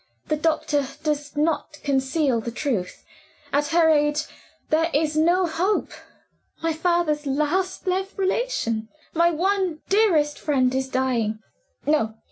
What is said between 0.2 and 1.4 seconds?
The doctor does